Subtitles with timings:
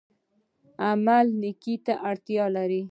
[0.87, 2.79] عمل نیکۍ ته اړتیا لري